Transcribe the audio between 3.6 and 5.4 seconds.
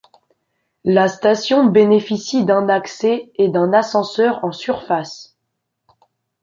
ascenseur en surface.